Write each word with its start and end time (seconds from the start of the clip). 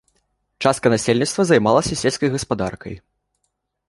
Частка 0.65 0.91
насельніцтва 0.93 1.45
займалася 1.49 1.97
сельскай 2.05 2.29
гаспадаркай. 2.37 2.97